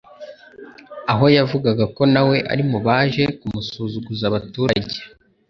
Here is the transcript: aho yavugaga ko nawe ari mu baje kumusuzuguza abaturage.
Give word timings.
aho 1.11 1.25
yavugaga 1.37 1.85
ko 1.95 2.01
nawe 2.13 2.37
ari 2.51 2.63
mu 2.71 2.79
baje 2.87 3.23
kumusuzuguza 3.39 4.23
abaturage. 4.27 4.97